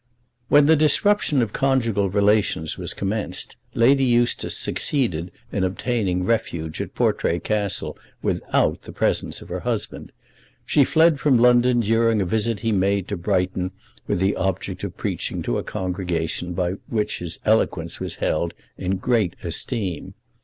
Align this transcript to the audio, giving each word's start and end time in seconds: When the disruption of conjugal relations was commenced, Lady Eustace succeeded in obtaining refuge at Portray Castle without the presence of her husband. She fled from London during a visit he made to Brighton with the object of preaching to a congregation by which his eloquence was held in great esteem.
When 0.49 0.65
the 0.65 0.75
disruption 0.75 1.43
of 1.43 1.53
conjugal 1.53 2.09
relations 2.09 2.75
was 2.75 2.95
commenced, 2.95 3.55
Lady 3.75 4.03
Eustace 4.03 4.57
succeeded 4.57 5.29
in 5.51 5.63
obtaining 5.63 6.23
refuge 6.23 6.81
at 6.81 6.95
Portray 6.95 7.37
Castle 7.37 7.95
without 8.23 8.81
the 8.81 8.91
presence 8.93 9.43
of 9.43 9.49
her 9.49 9.59
husband. 9.59 10.11
She 10.65 10.83
fled 10.83 11.19
from 11.19 11.37
London 11.37 11.81
during 11.81 12.19
a 12.19 12.25
visit 12.25 12.61
he 12.61 12.71
made 12.71 13.07
to 13.09 13.15
Brighton 13.15 13.69
with 14.07 14.17
the 14.19 14.35
object 14.37 14.83
of 14.83 14.97
preaching 14.97 15.43
to 15.43 15.59
a 15.59 15.63
congregation 15.63 16.53
by 16.53 16.71
which 16.87 17.19
his 17.19 17.37
eloquence 17.45 17.99
was 17.99 18.15
held 18.15 18.55
in 18.79 18.97
great 18.97 19.35
esteem. 19.43 20.15